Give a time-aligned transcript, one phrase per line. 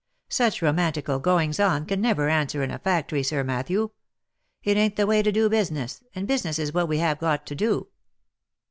[0.29, 3.91] Such romantical goings on can never answer in a factory, Sir Matthew.
[4.63, 7.53] It an't the way to do business, and business is what we have got to
[7.53, 7.87] do.